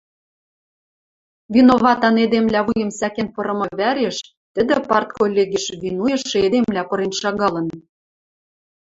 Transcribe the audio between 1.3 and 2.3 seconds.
виноватан